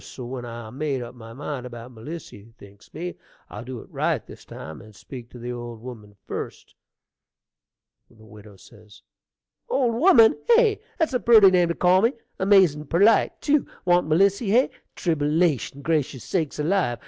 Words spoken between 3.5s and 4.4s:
I'll do it right